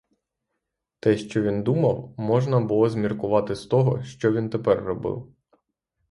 Те, 0.99 1.17
що 1.17 1.41
він 1.41 1.63
думав, 1.63 2.13
можна 2.17 2.59
було 2.59 2.89
зміркувати 2.89 3.55
з 3.55 3.65
того, 3.65 4.03
що 4.03 4.31
він 4.31 4.49
тепер 4.49 4.79
робив. 4.83 5.33